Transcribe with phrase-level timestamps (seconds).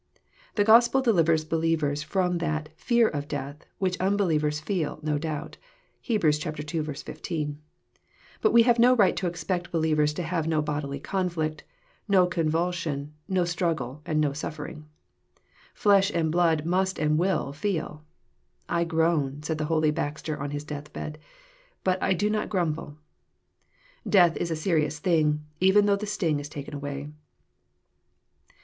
[0.55, 5.57] The Gospel delivers believers f^om that <' fear of death" which unbelievers feel, no doubt.
[6.03, 6.25] (Heb.
[6.25, 6.31] ii.
[6.33, 7.59] 15.)
[8.41, 11.63] But we have no right to expect believers to have no bodily conflict,
[12.07, 14.87] no convulsion, no struggle, and no suffering.
[15.75, 18.03] Flesh and blood must and will feel.''
[18.67, 21.19] I groan," said holy Baxter on his death bed,''
[21.83, 22.97] but I do not grumble."
[24.09, 27.09] Death is a serious thing, even though the sting is taken away.